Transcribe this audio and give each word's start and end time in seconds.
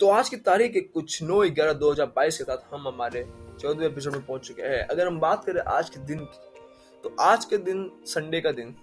तो 0.00 0.08
आज 0.08 0.28
की 0.28 0.36
तारीख 0.36 0.74
है 0.74 0.80
कुछ 0.82 1.22
नौ 1.22 1.38
ग्यारह 1.48 1.72
दो 1.72 1.90
हज़ार 1.92 2.06
बाईस 2.16 2.36
के 2.38 2.44
साथ 2.44 2.72
हम 2.72 2.86
हमारे 2.88 3.24
चौदह 3.60 3.84
एपिसोड 3.86 4.12
में 4.12 4.24
पहुँच 4.26 4.46
चुके 4.46 4.62
हैं। 4.62 4.82
अगर 4.84 5.06
हम 5.06 5.18
बात 5.20 5.44
करें 5.44 5.60
आज 5.62 5.90
के 5.90 6.00
दिन 6.06 6.18
की 6.18 6.38
तो 7.04 7.14
आज 7.20 7.44
के 7.44 7.56
दिन 7.58 7.90
संडे 8.06 8.40
का 8.40 8.52
दिन, 8.52 8.74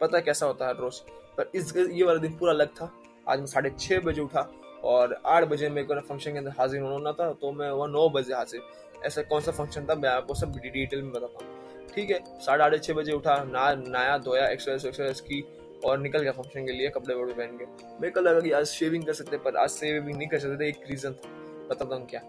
पता 0.00 0.20
कैसा 0.20 0.46
होता 0.46 0.66
है 0.68 0.74
रोज? 0.80 0.98
पर 1.38 1.50
इस 1.54 1.72
ये 1.76 2.04
वाला 2.04 2.18
दिन 2.18 2.36
पूरा 2.38 2.52
अलग 2.52 2.68
था। 2.70 2.90
आज 3.28 3.38
मैं 3.38 3.46
साढ़े 3.46 3.70
छः 3.78 4.00
बजे 4.00 4.20
उठा 4.20 4.40
और 4.84 5.16
आठ 5.26 5.44
बजे 5.48 5.68
मेरे 5.68 5.86
को 5.86 6.00
फ़ंक्शन 6.00 6.32
के 6.32 6.38
अंदर 6.38 6.54
हाजिर 6.58 6.80
होना 6.82 7.12
था 7.12 7.32
तो 7.34 7.52
मैं 7.52 7.70
वहाँ 7.70 7.88
नौ 7.90 8.08
बजे 8.10 8.34
हाजिर। 8.34 8.62
ऐसा 9.06 9.22
कौन 9.24 9.40
सा 9.40 9.52
फ़ंक्शन 9.52 9.86
था, 9.86 9.94
मैं 9.94 10.08
आपको 10.08 10.34
सब 10.34 10.56
डिटेल 10.56 11.02
में 11.02 11.12
बताता 11.12 11.44
हूँ। 11.44 11.86
ठीक 11.94 12.10
है, 12.10 12.22
साढ़े 12.40 12.64
आठ 12.64 12.82
छः 12.82 12.94
बजे 12.94 13.12
उठा, 13.12 13.42
ना 13.44 13.72
नया 13.76 14.18
धोया 14.18 14.48
एक्सरसाइज 14.48 14.86
एक्सरसाइज 14.86 15.20
की। 15.22 15.40
और 15.84 15.98
निकल 15.98 16.18
गया 16.18 16.32
फ़ंक्शन 16.32 16.66
के 16.66 16.72
लिए 16.72 16.88
कपड़े 16.88 17.14
वपड़े 17.14 17.32
पहन 17.32 17.56
के। 17.56 17.64
मेरे 18.00 18.10
को 18.10 18.20
लगा 18.20 18.40
कि 18.40 18.50
आज 18.50 18.66
शेविंग 18.66 19.04
कर 19.04 19.12
सकते, 19.12 19.36
पर 19.36 19.56
आज 19.56 19.70
शेविंग 19.70 20.16
नहीं 20.16 20.28
कर 20.28 20.38
सकते 20.38 20.64
थे 20.64 20.68
एक 20.68 20.80
रीजन 20.90 21.12
था। 21.12 21.28
बताता 21.70 21.94
हूँ 21.94 22.06
क्या। 22.06 22.20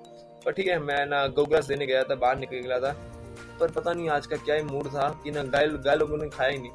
पर 0.46 0.52
ठीक 0.52 0.68
है, 0.68 0.80
मैं 0.80 1.06
ना 1.06 1.28
गोग्रास 1.28 1.66
देने 1.66 1.86
गया 1.86 2.04
था, 2.04 2.16
बाहर 2.16 2.38
निकल 2.38 2.56
गया 2.56 2.80
था। 2.80 2.92
पर 3.60 3.72
पता 3.72 3.94
नहीं 3.94 4.10
आज 4.10 4.28
का 4.28 4.36
क्या 4.36 4.56
ही 4.56 4.64
मूड 4.64 4.88
था, 4.88 5.22
कि 5.24 5.32
ना 5.32 5.44
गाय 5.44 5.68
गाय 5.68 5.96
लोगों 5.96 6.18
ने 6.18 6.30
खाया 6.30 6.50
ही 6.50 6.58
नहीं। 6.58 6.72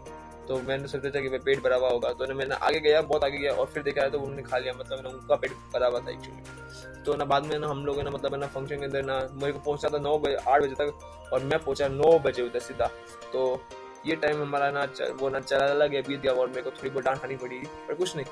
तो 0.48 0.58
मैंने 0.58 0.88
सोचा 0.88 1.20
कि 1.20 1.28
भाई 1.28 1.38
पेट 1.38 1.62
भरा 1.62 1.76
हुआ 1.76 1.88
होगा। 1.88 2.12
तो 2.12 2.26
ना 2.26 2.34
मैंने 2.34 2.54
आगे 2.54 2.80
गया, 2.80 3.02
बहुत 3.02 3.24
आगे 3.24 3.38
गया, 3.38 3.52
और 3.52 3.66
फिर 3.66 3.82
देखा 3.82 4.08
तो 4.08 4.18
उन्होंने 4.18 4.42
खा 4.42 4.58
लिया 4.58 4.72
मतलब 4.72 5.00
ना 5.02 5.08
उनका 5.08 5.36
पेट 5.36 5.52
भरा 5.74 5.86
हुआ 5.86 6.00
था 6.00 6.10
एक्चुअली 6.10 7.02
तो 7.04 7.14
ना 7.14 7.24
बाद 7.24 7.46
में 7.46 7.58
ना 7.58 7.68
हम 7.68 7.84
लोग 7.86 8.00
ना 8.00 8.10
मतलब 8.10 8.34
ना 8.34 8.46
फ़ंक्शन 8.46 8.78
के 8.78 8.84
अंदर 8.84 9.02
ना, 9.04 9.28
मेरे 9.32 9.52
को 9.52 9.58
पहुँचा 9.58 9.88
था 9.88 9.98
नौ 9.98 10.18
बजे, 10.18 10.34
आठ 10.34 10.62
बजे 10.62 10.74
तक, 10.74 11.30
और 11.32 11.44
मैं 11.44 11.58
पहुँचा 11.58 11.88
नौ 11.88 12.18
बजे 12.18 12.42
उधर 12.42 12.60
सीधा। 12.60 12.86
तो 13.32 13.60
ये 14.06 14.16
टाइम 14.16 14.42
हमारा 14.42 14.70
ना 14.70 14.88
वो 15.12 15.28
ना 15.28 15.40
चला 15.40 15.66
लग 15.66 16.06
बीत 16.06 16.20
गया 16.20 16.32
और 16.32 16.48
मेरे 16.48 16.62
को 16.62 16.70
थोड़ी 16.70 16.90
बहुत 16.90 17.04
डांट 17.04 17.20
खानी 17.20 17.36
पड़ी, 17.36 17.58
पर 17.58 17.94
कुछ 17.94 18.16
नहीं। 18.16 18.26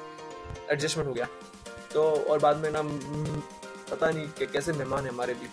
एडजस्टमेंट 0.71 1.09
हो 1.09 1.15
गया। 1.15 1.29
तो 1.95 2.05
और 2.05 2.39
बाद 2.39 2.57
में 2.57 2.71
ना 2.73 2.83
पता 3.91 4.11
नहीं 4.11 4.29
कि 4.29 4.47
कैसे 4.47 4.73
मेहमान 4.73 5.05
है 5.05 5.09
हमारे 5.09 5.35
भी। 5.35 5.47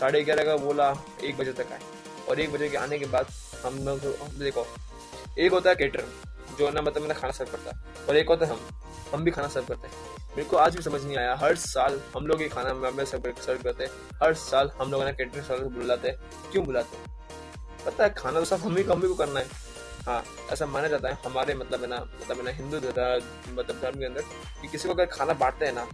साढ़े 0.00 0.22
ग्यारह 0.22 0.44
का 0.44 0.56
बोला, 0.56 0.94
एक 1.24 1.36
बजे 1.36 1.52
तक 1.52 1.66
आए। 1.72 1.80
और 2.28 2.40
एक 2.40 2.52
बजे 2.52 2.68
के 2.68 2.76
आने 2.76 2.98
के 2.98 3.04
बाद 3.04 3.26
हम 3.64 3.78
लोग, 3.78 3.98
देखो, 4.38 4.66
एक 5.38 5.52
होता 5.52 5.70
है 5.70 5.76
केटर 5.76 6.04
जो 6.58 6.70
ना 6.70 6.82
मतलब 6.82 7.02
मैंने 7.02 7.14
खाना 7.14 7.32
सर्व 7.32 7.50
करता 7.50 7.70
है। 7.70 8.06
और 8.08 8.16
एक 8.16 8.28
होता 8.28 8.46
है 8.46 8.52
हम 8.52 8.60
हम 9.14 9.24
भी 9.24 9.30
खाना 9.30 9.48
सर्व 9.48 9.64
करते 9.64 9.88
हैं। 9.88 9.94
मेरे 10.30 10.44
को 10.44 10.56
आज 10.56 10.76
भी 10.76 10.82
समझ 10.82 11.04
नहीं 11.04 11.16
आया, 11.16 11.36
हर 11.36 11.56
साल 11.56 12.00
हम 12.16 12.26
लोग 12.26 12.42
ये 12.42 12.48
खाना 12.48 13.04
सर्व 13.04 13.62
करते 13.62 13.84
हैं। 13.84 13.90
हर 14.22 14.34
साल 14.34 14.70
हम 14.80 14.90
लोग 14.90 15.02
ना 15.02 15.12
केटरिंग 15.12 15.44
सर्व 15.44 15.68
बुलाते 15.68 16.08
हैं। 16.08 16.50
क्यों 16.52 16.64
बुलाते 16.64 16.96
हैं? 16.96 17.21
पता 17.86 18.04
है 18.04 18.10
खाना 18.10 18.38
तो 18.38 18.44
सब 18.44 18.60
हम 18.60 18.76
ही 18.76 18.82
ही 18.82 19.08
को 19.08 19.14
करना 19.14 19.40
है। 19.40 19.46
हाँ 20.06 20.22
ऐसा 20.50 20.66
माना 20.66 20.88
जाता 20.88 21.08
है 21.08 21.18
हमारे 21.24 21.54
मतलब 21.54 21.80
है 21.80 21.86
ना 21.86 21.96
मतलब 21.96 22.36
है 22.36 22.44
ना 22.44 22.50
हिंदू 22.50 22.76
मतलब 22.76 23.80
धर्म 23.82 23.98
के 23.98 24.04
अंदर 24.04 24.22
कि 24.62 24.68
किसी 24.68 24.88
को 24.88 24.94
अगर 24.94 25.06
खाना 25.06 25.32
बांटते 25.32 25.66
हैं 25.66 25.72
ना 25.72 25.86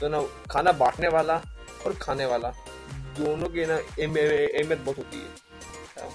तो 0.00 0.08
ना 0.08 0.22
खाना 0.50 0.72
बांटने 0.72 1.08
वाला 1.08 1.36
और 1.86 1.94
खाने 1.94 2.26
वाला 2.26 2.52
दोनों 3.18 3.48
की 3.48 3.66
ना 3.66 3.76
अहमियत 3.76 4.78
बहुत 4.78 4.98
होती 4.98 5.18
है। 5.18 5.28
हाँ, 5.98 6.10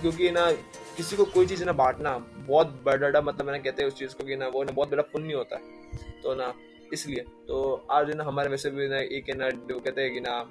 क्योंकि 0.00 0.30
ना 0.30 0.50
किसी 0.96 1.16
को 1.16 1.24
कोई 1.24 1.46
चीज़ 1.46 1.64
ना 1.64 1.72
बांटना 1.72 2.16
बहुत 2.18 2.66
बड़ा 2.86 3.20
मतलब 3.20 3.46
मैंने 3.46 3.58
कहते 3.58 3.82
हैं 3.82 3.88
उस 3.88 3.98
चीज़ 3.98 4.14
को 4.14 4.24
कि 4.24 4.36
ना 4.36 4.48
वो 4.48 4.64
ना 4.64 4.72
बहुत 4.72 4.90
बड़ा 4.90 5.02
पुण्य 5.02 5.34
होता 5.34 5.56
है। 5.56 6.22
तो 6.22 6.34
ना 6.34 6.52
इसलिए 6.92 7.24
तो 7.48 7.86
आज 7.90 8.10
ना 8.10 8.24
हमारे 8.24 8.48
वैसे 8.48 8.70
भी 8.70 8.88
ना 8.88 8.98
एक 8.98 9.30
ना 9.36 9.48
कहते 9.50 10.02
हैं 10.02 10.12
कि 10.14 10.20
ना 10.20 10.42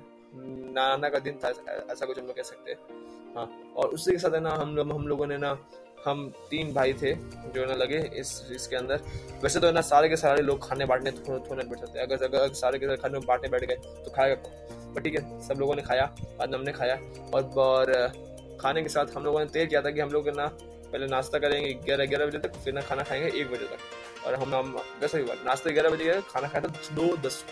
नाना 0.73 1.09
का 1.09 1.19
दिन 1.19 1.39
था 1.43 1.49
ऐसा 1.91 2.05
कुछ 2.05 2.19
हम 2.19 2.25
लोग 2.25 2.35
कह 2.35 2.43
सकते 2.43 2.71
हैं। 2.71 3.14
हाँ 3.35 3.49
और 3.77 3.87
उसी 3.87 4.11
के 4.11 4.17
साथ 4.17 4.33
है 4.33 4.39
ना 4.39 4.51
हम 4.51 4.75
लोग 4.75 4.91
हम 4.91 5.07
लोगों 5.07 5.27
ने 5.27 5.37
ना 5.37 5.57
हम 6.05 6.29
तीन 6.49 6.73
भाई 6.73 6.93
थे 6.93 7.13
जो 7.53 7.65
ना 7.65 7.73
लगे 7.73 7.97
इस 8.13 8.29
इसके 8.51 8.75
अंदर। 8.75 9.01
वैसे 9.43 9.59
तो 9.59 9.67
है 9.67 9.73
ना 9.73 9.81
सारे 9.81 10.09
के 10.09 10.15
सारे 10.15 10.41
लोग 10.41 10.67
खाने 10.67 10.85
बांटने 10.85 11.11
थोड़े 11.11 11.39
थोड़े 11.49 11.63
बैठ 11.63 11.79
सकते 11.79 11.99
अगर 11.99 12.23
अगर 12.23 12.53
सारे 12.53 12.79
के 12.79 12.85
सारे 12.85 12.97
खाने 12.97 13.19
बांटने 13.19 13.49
बैठ 13.49 13.65
गए 13.65 13.75
तो 13.75 14.11
खाएगा 14.11 14.35
कौन? 14.35 14.93
पर 14.93 15.01
ठीक 15.01 15.19
है 15.19 15.41
सब 15.47 15.59
लोगों 15.59 15.75
ने 15.75 15.81
खाया 15.81 16.05
बाद 16.39 16.53
हमने 16.55 16.71
खाया। 16.71 16.95
और, 17.33 17.43
और 17.57 18.57
खाने 18.61 18.81
के 18.83 18.89
साथ 18.89 19.15
हम 19.15 19.23
लोगों 19.23 19.39
ने 19.39 19.45
तय 19.45 19.65
किया 19.65 19.81
था 19.81 19.91
कि 19.91 19.99
हम 19.99 20.09
लोग 20.09 20.29
ना 20.37 20.47
पहले 20.91 21.07
नाश्ता 21.07 21.39
करेंगे 21.39 21.73
ग्यारह 21.85 22.05
ग्यारह 22.05 22.25
बजे 22.25 22.39
तक 22.39 22.53
फिर 22.55 22.73
ना 22.73 22.81
खाना 22.81 23.03
खाएँगे 23.03 23.39
एक 23.39 23.51
बजे 23.51 23.65
तक। 23.65 24.27
और 24.27 24.35
हम 24.35 24.55
हम 24.55 24.75
वैसे 25.01 25.17
ही 25.17 25.23
बात 25.23 25.43
नाश्ता 25.45 25.71
ग्यारह 25.71 25.89
बजे 25.89 26.21
खाना 26.29 26.47
खाया 26.47 26.67
था 26.67 26.95
दो 26.95 27.15
दस 27.17 27.43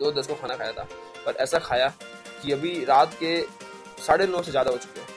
दो 0.00 0.12
दस 0.12 0.26
को 0.26 0.34
खाना 0.34 0.56
खाया 0.56 0.72
था। 0.72 0.86
पर 1.26 1.36
ऐसा 1.40 1.58
खाया 1.58 1.88
कि 2.42 2.52
अभी 2.52 2.84
रात 2.84 3.14
के 3.14 3.40
साढ़े 4.06 4.26
नौ 4.26 4.42
से 4.42 4.50
ज़्यादा 4.50 4.70
हो 4.70 4.76
चुके 4.76 5.00
हैं। 5.00 5.08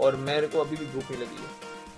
और 0.00 0.16
मेरे 0.16 0.46
को 0.46 0.60
अभी 0.60 0.76
भी 0.76 0.86
भूख 0.86 1.10
नहीं 1.10 1.20
लगी 1.20 1.36
है। 1.36 1.48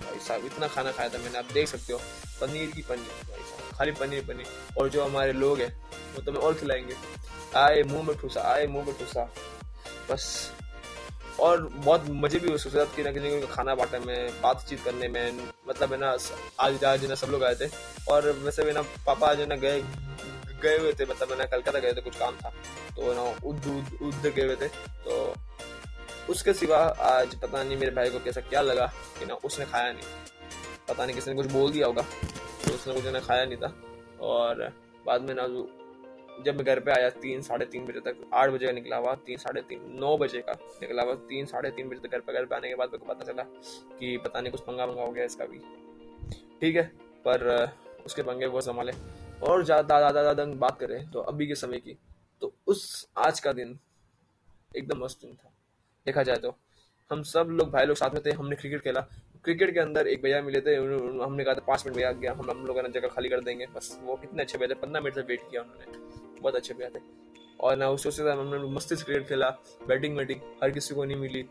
भाई 0.01 0.19
साहब, 0.19 0.45
इतना 0.45 0.67
खाना 0.67 0.91
खाया 0.91 1.09
था 1.09 1.17
मैंने, 1.17 1.37
आप 1.37 1.51
देख 1.53 1.67
सकते 1.67 1.93
हो, 1.93 1.99
पनीर 2.41 2.71
की 2.71 2.81
पनीर, 2.81 3.25
भाई 3.29 3.41
साहब, 3.41 3.77
खाली 3.77 3.91
पनीर 3.91 4.23
पनीर। 4.25 4.47
और 4.77 4.89
जो 4.89 5.03
हमारे 5.05 5.33
लोग 5.33 5.59
हैं, 5.59 5.73
वो 6.15 6.21
तुम्हें 6.21 6.43
और 6.43 6.53
खिलाएँगे। 6.53 6.95
आए 7.55 7.83
मुँह 7.83 8.03
में 8.03 8.15
ठूसा, 8.17 8.41
आए 8.43 8.67
मुँह 8.67 8.85
में 8.85 8.97
ठूसा। 8.99 9.29
बस। 10.11 10.51
और 11.39 11.61
बहुत 11.65 12.05
मज़े 12.09 12.39
भी 12.39 12.53
उसके 12.53 12.69
साथ, 12.69 12.95
कि 12.95 13.03
ना 13.03 13.11
किसी 13.11 13.47
खाना 13.47 13.75
बांटने 13.75 13.99
में, 13.99 14.41
बातचीत 14.41 14.83
करने 14.83 15.07
में 15.07 15.39
मतलब 15.67 15.93
है 15.93 15.99
ना, 15.99 16.15
आज 16.59 16.83
आज 16.83 17.05
ना 17.05 17.15
सब 17.15 17.27
लोग 17.27 17.43
आए 17.43 17.55
थे। 17.55 17.69
और 18.11 18.29
वैसे 18.39 18.63
भी 18.63 18.71
ना, 18.71 18.81
पापा 19.05 19.27
आज 19.27 19.41
ना 19.41 19.55
गए 19.57 19.83
गए 20.63 20.77
हुए 20.77 20.91
थे 20.93 21.05
मतलब 21.05 21.29
मैंने 21.29 21.45
कलकत्ता 21.45 21.79
गए 21.79 21.93
थे, 21.93 22.01
कुछ 22.01 22.15
काम 22.17 22.35
था। 22.35 22.49
तो 22.95 23.13
ना 23.13 23.21
उद 23.47 23.67
उद 24.01 24.25
गए 24.27 24.45
हुए 24.45 24.55
थे। 24.55 24.67
तो 25.05 25.33
उसके 26.29 26.53
सिवा 26.53 26.77
आज 27.07 27.35
पता 27.35 27.63
नहीं 27.63 27.77
मेरे 27.77 27.91
भाई 27.91 28.09
को 28.09 28.19
कैसा 28.19 28.41
क्या 28.43 28.61
लगा 28.61 28.85
कि 29.19 29.25
ना 29.25 29.33
उसने 29.45 29.65
खाया 29.65 29.91
नहीं। 29.91 30.03
पता 30.89 31.05
नहीं 31.05 31.15
किसी 31.15 31.31
ने 31.31 31.35
कुछ 31.37 31.51
बोल 31.51 31.71
दिया 31.71 31.87
होगा 31.87 32.01
तो 32.01 32.73
उसने 32.73 32.93
कुछ 32.93 33.05
ना 33.07 33.19
खाया 33.21 33.45
नहीं 33.45 33.57
था। 33.57 33.73
और 34.21 34.71
बाद 35.05 35.21
में 35.21 35.33
ना 35.35 35.47
जब 36.45 36.55
मैं 36.55 36.65
घर 36.65 36.79
पे 36.79 36.91
आया, 36.91 37.09
तीन, 37.11 37.41
साढ़े 37.41 37.65
तीन 37.65 37.85
बजे 37.85 37.99
तक, 38.01 38.15
आठ 38.33 38.49
बजे 38.49 38.65
का 38.65 38.71
निकला 38.71 38.97
हुआ, 38.97 39.13
तीन, 39.17 39.37
साढ़े 39.37 39.61
तीन, 39.61 39.81
नौ 39.99 40.15
बजे 40.17 40.41
का 40.41 40.53
निकला 40.81 41.03
हुआ, 41.03 41.13
तीन, 41.29 41.45
साढ़े 41.45 41.71
तीन 41.71 41.89
बजे 41.89 41.99
तक 41.99 42.11
घर 42.11 42.19
पे 42.19 42.33
घर 42.33 42.45
पे 42.45 42.55
आने 42.55 42.69
के 42.69 42.75
बाद 42.75 42.89
मेरे 42.89 42.97
को 42.99 43.13
पता 43.13 43.25
चला 43.25 43.43
कि 43.99 44.17
पता 44.17 44.41
नहीं 44.41 44.51
कुछ 44.51 44.61
पंगा 44.61 44.85
पंगा 44.85 45.01
हो 45.01 45.11
गया 45.11 45.25
इसका 45.25 45.45
भी। 45.45 45.59
ठीक 46.61 46.75
है, 46.75 46.83
पर 47.25 47.71
उसके 48.05 48.21
पंगे 48.23 48.45
वो 48.47 48.61
संभाले। 48.61 48.91
और 49.43 49.63
ज़्यादा 49.65 49.97
ज़्यादा 49.99 50.21
ज़्यादा 50.21 50.45
बात 50.57 50.79
करें 50.79 51.09
तो 51.11 51.19
अभी 51.21 51.47
के 51.47 51.55
समय 51.57 51.79
की 51.79 51.97
तो 52.41 52.53
उस 52.67 53.07
आज 53.17 53.39
का 53.39 53.51
दिन 53.53 53.77
एकदम 54.71 55.03
मस्त 55.03 55.21
दिन 55.21 55.35
था। 55.35 55.51
देखा 56.05 56.23
जाए 56.23 56.35
तो। 56.35 56.55
हम 57.11 57.21
सब 57.23 57.47
लोग, 57.49 57.71
भाई 57.71 57.85
लोग 57.85 57.97
साथ 57.97 58.09
में 58.09 58.21
थे, 58.25 58.31
हमने 58.31 58.55
क्रिकेट 58.55 58.81
खेला। 58.81 59.01
क्रिकेट 59.43 59.73
के 59.73 59.79
अंदर 59.79 60.07
एक 60.07 60.21
भैया 60.21 60.41
मिले 60.41 60.61
थे 60.61 60.75
हमने 60.75 61.43
कहा 61.43 61.53
था, 61.53 61.59
पाँच 61.59 61.85
मिनट 61.85 61.95
भैया 61.97 62.11
गया 62.11 62.31
हम 62.31 62.49
हम 62.49 62.65
लोग 62.65 62.87
जगह 62.89 63.07
खाली 63.07 63.29
कर 63.29 63.41
देंगे। 63.41 63.65
बस 63.65 63.99
वो 64.03 64.15
कितने 64.15 64.43
अच्छे 64.43 64.57
भैया 64.57 64.69
थे, 64.69 64.79
पंद्रह 64.79 65.01
मिनट 65.01 65.15
से 65.15 65.21
वेट 65.21 65.41
किया 65.51 65.61
उन्होंने। 65.61 66.41
बहुत 66.41 66.55
अच्छे 66.55 66.73
भैया 66.73 66.89
थे। 66.89 67.01
और 67.59 67.75
ना 67.77 67.89
उस 67.89 68.07
से 68.17 68.29
हमने 68.31 68.57
मस्ती 68.69 68.95
से 68.95 69.05
क्रिकेट 69.05 69.27
खेला, 69.27 69.49
बैटिंग 69.87 70.17
वैटिंग 70.17 70.41
हर 70.63 70.71
किसी 70.71 70.95
को 70.95 71.05
नहीं 71.05 71.17
मिली। 71.17 71.43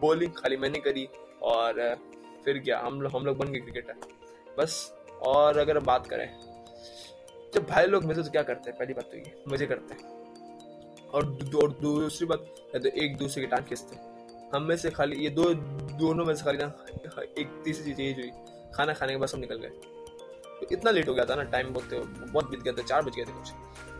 बॉलिंग 0.00 0.32
खाली 0.32 0.56
मैंने 0.56 0.80
करी 0.80 1.08
और, 1.42 1.94
फिर 2.44 2.58
क्या, 2.58 2.80
हम 2.80 3.00
लोग 3.02 3.12
हम 3.12 3.26
लोग 3.26 3.38
बन 3.38 3.52
गए 3.52 3.60
क्रिकेटर। 3.60 3.94
बस, 4.58 4.92
और 5.22 5.58
अगर 5.58 5.78
बात 5.78 6.06
करें, 6.06 6.28
जब 7.54 7.66
भाई 7.66 7.86
लोग 7.86 8.04
मिलते 8.04 8.22
तो 8.22 8.30
क्या 8.30 8.42
करते 8.42 8.70
हैं, 8.70 8.78
पहली 8.78 8.94
बात 8.94 9.10
तो 9.10 9.16
ये, 9.16 9.42
मज़े 9.48 9.66
करते 9.66 9.94
हैं। 9.94 10.17
और 11.14 11.24
दूसरी 11.24 12.26
बात 12.26 12.54
है 12.74 12.80
तो 12.80 12.88
एक 13.02 13.16
दूसरे 13.16 13.42
की 13.42 13.46
टांग 13.46 13.64
खींचते 13.64 13.96
हम 14.54 14.62
में 14.62 14.76
से 14.76 14.90
खाली 14.90 15.16
ये 15.16 15.30
दो, 15.30 15.52
दोनों 15.54 16.24
में 16.24 16.34
से 16.34 16.44
खाली 16.44 16.58
ना, 16.58 16.72
एक 17.38 17.60
तीसरी 17.64 17.92
चीज़ 17.94 18.16
हुई। 18.16 18.30
खाना 18.74 18.92
खाने 18.94 19.12
के 19.12 19.18
बाद 19.18 19.28
सब 19.28 19.38
निकल 19.38 19.56
गए। 19.56 19.68
तो 20.60 20.66
इतना 20.72 20.90
लेट 20.90 21.08
हो 21.08 21.14
गया 21.14 21.24
था 21.24 21.34
ना 21.34 21.42
टाइम 21.50 21.72
बहुत 21.72 21.90
बहुत 22.22 22.50
बीत 22.50 22.60
गया 22.60 22.72
था, 22.72 22.82
चार 22.82 23.02
बज 23.02 23.16
गए 23.16 23.24
थे 23.24 23.32
कुछ। 23.32 23.52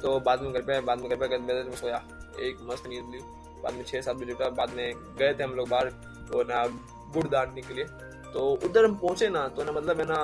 तो 0.03 0.19
बाद 0.21 0.43
में 0.43 0.53
घर 0.53 0.63
पे, 0.63 0.81
बाद 0.81 1.01
में 1.01 1.09
घर 1.11 1.17
पे 1.19 1.39
मैं 1.39 1.77
सोया, 1.77 2.03
एक 2.41 2.59
मस्त 2.63 2.87
नींद 2.89 3.13
ली। 3.13 3.21
बाद 3.63 3.75
में 3.75 3.85
छः, 3.85 4.01
सात 4.01 4.17
बजे 4.17 4.33
उठा, 4.33 4.49
बाद 4.51 4.71
में 4.71 5.17
गए 5.19 5.35
थे 5.35 5.43
हम 5.43 5.55
लोग 5.55 5.69
बाहर, 5.69 5.87
और 6.35 6.47
ना 6.47 6.67
गुड़ 7.13 7.27
डांटने 7.29 7.63
के 7.63 7.75
लिए। 7.75 7.85
तो 8.33 8.49
उधर 8.65 8.85
हम 8.85 8.95
पहुँचे 8.97 9.29
ना 9.29 9.47
तो 9.49 9.65
ना 9.65 9.73
मतलब 9.73 10.01
है 10.01 10.07
ना, 10.07 10.21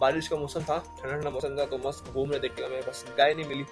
बारिश 0.00 0.28
का 0.28 0.36
मौसम 0.36 0.62
था, 0.62 0.78
ठंडा 0.78 1.14
ठंडा 1.14 1.30
मौसम 1.30 1.58
था 1.58 1.64
तो 1.66 1.78
मस्त 1.86 2.12
घूम 2.12 2.30
रहे 2.30 2.40
देख 2.40 2.54
के 2.54 2.64
हमें 2.64 2.82
बस 2.88 3.04
गाय 3.18 3.34
नहीं 3.34 3.48
मिली। 3.48 3.64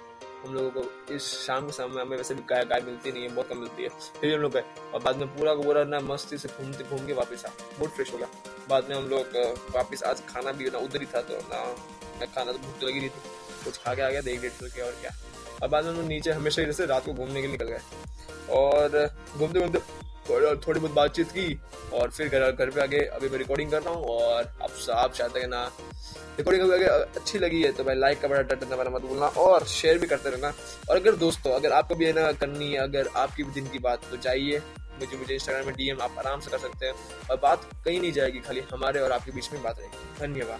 हम 0.43 0.53
लोगों 0.53 0.69
को 0.71 1.13
इस 1.13 1.23
शाम 1.37 1.65
के 1.65 1.71
समय 1.71 2.01
हमें 2.01 2.17
वैसे 2.17 2.35
भी 2.35 2.43
गाय 2.49 2.63
गाय 2.65 2.81
मिलती 2.81 3.11
नहीं 3.11 3.23
है, 3.23 3.29
बहुत 3.29 3.47
कम 3.49 3.57
मिलती 3.57 3.83
है। 3.83 3.89
फिर 4.19 4.33
हम 4.33 4.41
लोग 4.41 4.51
गए 4.53 4.63
और 4.93 5.01
बाद 5.01 5.17
में 5.17 5.27
पूरा 5.27 5.53
का 5.55 5.61
पूरा 5.61 5.83
ना 5.83 5.99
मस्ती 6.03 6.37
से 6.37 6.47
घूमते 6.49 6.83
घूम 6.85 7.05
के 7.07 7.13
वापस 7.13 7.45
आ 7.45 7.49
बहुत 7.79 7.91
फ्रेश 7.91 8.13
हो 8.13 8.17
गया। 8.17 8.27
बाद 8.69 8.89
में 8.89 8.95
हम 8.95 9.07
लोग 9.09 9.37
वापस 9.75 10.03
आज 10.03 10.21
खाना 10.29 10.51
भी 10.51 10.69
ना, 10.69 10.77
उधर 10.77 11.01
ही 11.01 11.05
था 11.05 11.21
तो 11.21 11.37
ना 11.53 12.25
खाना 12.25 12.51
तो 12.51 12.57
भूख 12.57 12.79
तो 12.79 12.87
लगी 12.87 12.99
रही 12.99 13.09
थी। 13.09 13.63
कुछ 13.63 13.77
खा 13.77 13.93
के 13.95 14.01
आ 14.01 14.09
गया, 14.09 14.21
देख 14.21 14.41
डेढ़ 14.41 14.51
करके 14.51 14.81
और 14.81 14.91
क्या। 15.01 15.11
और 15.63 15.67
बाद 15.69 15.83
में 15.83 15.91
हम 15.91 15.97
लोग 15.97 16.07
नीचे 16.07 16.31
हमेशा 16.31 16.63
जैसे 16.63 16.85
रात 16.85 17.05
को 17.05 17.13
घूमने 17.13 17.41
के 17.41 17.47
लिए 17.47 17.57
निकल 17.57 17.65
गए। 17.65 17.81
और 18.51 19.09
घूमते 19.37 19.59
घूमते 19.59 19.79
थोड़ी 20.29 20.79
बहुत 20.79 20.93
बातचीत 20.93 21.31
की 21.31 21.59
और 21.93 22.09
फिर 22.09 22.27
घर 22.27 22.51
घर 22.51 22.69
पे 22.69 22.81
आगे 22.81 22.99
अभी 23.15 23.29
मैं 23.29 23.37
रिकॉर्डिंग 23.37 23.71
कर 23.71 23.81
रहा 23.81 23.93
हूँ 23.93 24.05
और 24.07 24.43
आप 24.61 24.71
आप 24.91 25.13
चाहते 25.13 25.39
हैं 25.39 25.47
ना 25.47 25.63
रिकॉर्डिंग 26.37 26.71
अगर 26.71 26.89
अच्छी 26.89 27.39
लगी 27.39 27.61
है 27.63 27.71
तो 27.71 27.83
भाई 27.83 27.95
लाइक 27.95 28.19
का 28.21 28.27
बड़ा 28.27 28.41
डटना 28.43 28.75
वाला 28.75 28.89
मत 28.89 29.01
भूलना 29.01 29.27
और 29.37 29.65
शेयर 29.67 29.97
भी 29.97 30.07
करते 30.07 30.29
रहना। 30.29 30.53
और 30.89 30.95
अगर 30.95 31.15
दोस्तों, 31.15 31.53
अगर 31.53 31.71
आपको 31.71 31.95
भी 31.95 32.05
है 32.05 32.13
ना 32.13 32.31
करनी 32.33 32.71
है, 32.71 32.77
अगर 32.79 33.07
आपकी 33.15 33.43
भी 33.43 33.51
दिन 33.51 33.67
की 33.67 33.79
बात 33.79 34.09
तो 34.11 34.17
चाहिए 34.17 34.61
मुझे 34.99 35.17
मुझे 35.17 35.33
इंस्टाग्राम 35.33 35.65
में 35.65 35.75
डीएम 35.75 36.01
आप 36.01 36.15
आराम 36.19 36.39
से 36.39 36.51
कर 36.51 36.57
सकते 36.59 36.85
हैं 36.85 36.93
और 37.31 37.37
बात 37.37 37.69
कहीं 37.85 37.99
नहीं 38.01 38.11
जाएगी, 38.11 38.39
खाली 38.39 38.61
हमारे 38.71 38.99
और 38.99 39.11
आपके 39.11 39.31
बीच 39.31 39.51
में 39.53 39.61
बात 39.63 39.79
रहेगी। 39.79 40.19
धन्यवाद। 40.19 40.59